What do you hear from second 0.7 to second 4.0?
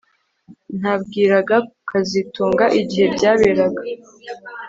Nabwiraga kazitunga igihe byaberaga